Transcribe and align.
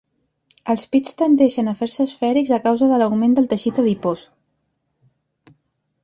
Els 0.73 0.83
pits 0.93 1.11
tendeixen 1.17 1.67
a 1.71 1.75
fer-se 1.81 2.01
esfèrics 2.09 2.53
a 2.57 2.59
causa 2.63 2.87
de 2.91 2.97
l'augment 3.01 3.35
del 3.39 3.49
teixit 3.51 3.81
adipós. 3.83 4.25